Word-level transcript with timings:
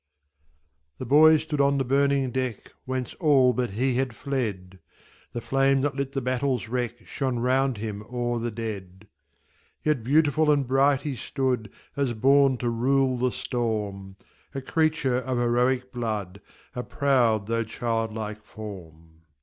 The 0.97 1.05
boy 1.05 1.37
stood 1.37 1.61
on 1.61 1.77
the 1.77 1.83
burning 1.83 2.31
deck, 2.31 2.71
Whence 2.85 3.13
all 3.19 3.53
but 3.53 3.69
him 3.69 3.93
had 3.97 4.15
fled; 4.15 4.79
The 5.31 5.41
flame 5.41 5.81
that 5.81 5.95
lit 5.95 6.13
the 6.13 6.21
battle's 6.21 6.67
wreck 6.67 7.05
Shone 7.05 7.37
round 7.37 7.77
him 7.77 8.01
o'er 8.09 8.39
the 8.39 8.49
dead. 8.49 9.07
Yet 9.83 10.03
beautiful 10.03 10.49
and 10.49 10.67
bright 10.67 11.01
he 11.01 11.15
stood, 11.15 11.69
As 11.95 12.13
born 12.13 12.57
to 12.57 12.69
rule 12.71 13.15
the 13.15 13.31
storm; 13.31 14.15
A 14.55 14.61
creature 14.63 15.17
of 15.17 15.37
heroic 15.37 15.91
blood, 15.91 16.41
A 16.75 16.81
proud 16.81 17.45
though 17.45 17.63
childlike 17.63 18.43
form. 18.43 19.21